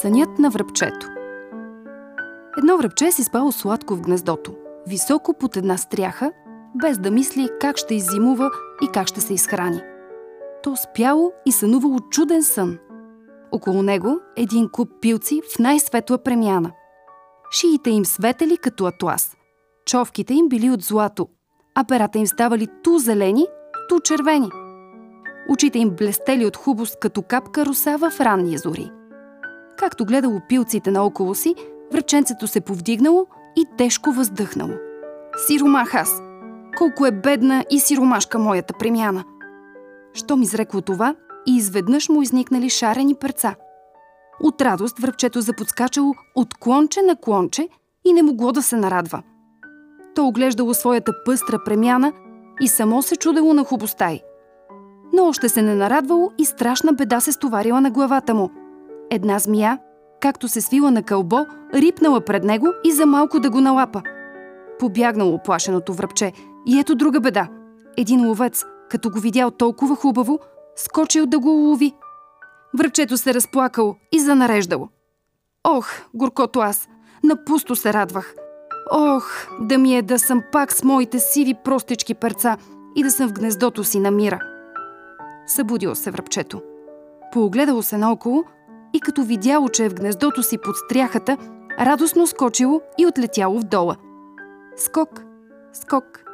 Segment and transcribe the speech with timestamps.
[0.00, 1.06] Сънят на връбчето
[2.58, 4.54] Едно връбче си спало сладко в гнездото,
[4.86, 6.32] високо под една стряха,
[6.82, 8.50] без да мисли как ще иззимува
[8.82, 9.80] и как ще се изхрани.
[10.62, 12.78] То спяло и сънувало чуден сън.
[13.52, 16.70] Около него един куп пилци в най-светла премяна.
[17.50, 19.36] Шиите им светели като атлас.
[19.86, 21.28] Човките им били от злато,
[21.74, 23.46] а перата им ставали ту зелени,
[23.88, 24.50] ту червени.
[25.50, 28.90] Очите им блестели от хубост като капка роса в ранния зори.
[29.80, 31.54] Както гледало пилците наоколо си,
[31.92, 33.26] връченцето се повдигнало
[33.56, 34.72] и тежко въздъхнало.
[35.46, 36.22] Сиромах аз!
[36.78, 39.24] Колко е бедна и сиромашка моята премяна!
[40.14, 41.14] Щом изрекло това,
[41.46, 43.54] и изведнъж му изникнали шарени перца.
[44.42, 47.68] От радост връбчето заподскачало от клонче на клонче
[48.04, 49.22] и не могло да се нарадва.
[50.14, 52.12] То оглеждало своята пъстра премяна
[52.60, 54.22] и само се чудело на хубостта й.
[55.12, 58.50] Но още се не нарадвало и страшна беда се стоварила на главата му.
[59.10, 59.78] Една змия,
[60.20, 64.02] както се свила на кълбо, рипнала пред него и за малко да го налапа.
[64.78, 66.32] Побягнало оплашеното връбче
[66.66, 67.48] и ето друга беда.
[67.96, 70.38] Един ловец, като го видял толкова хубаво,
[70.76, 71.92] скочил да го улови.
[72.78, 74.88] Връбчето се разплакало и занареждало.
[75.64, 76.88] Ох, горкото аз,
[77.24, 78.34] напусто се радвах.
[78.92, 82.56] Ох, да ми е да съм пак с моите сиви простички перца
[82.96, 84.40] и да съм в гнездото си на мира.
[85.46, 86.62] Събудило се връбчето.
[87.32, 88.44] Поогледало се наоколо
[88.92, 91.36] и като видяло, че е в гнездото си под стряхата,
[91.80, 93.96] радостно скочило и отлетяло в дола.
[94.76, 95.22] Скок,
[95.72, 96.24] скок,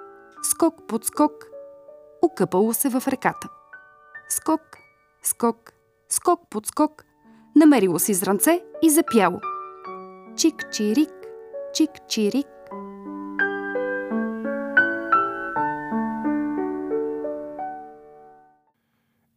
[0.42, 1.32] скок под скок,
[2.22, 3.48] укъпало се в реката.
[4.28, 4.60] Скок,
[5.22, 5.72] скок,
[6.08, 7.04] скок под скок,
[7.56, 9.40] намерило си зранце и запяло.
[10.34, 11.12] Чик-чирик,
[11.72, 12.55] чик-чирик.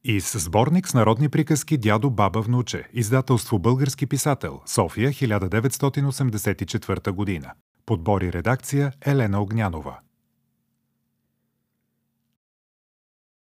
[0.10, 2.84] И с сборник с народни приказки Дядо, баба, внуче.
[2.94, 4.62] Издателство Български писател.
[4.66, 7.52] София, 1984 година.
[7.86, 9.98] Подбори редакция Елена Огнянова.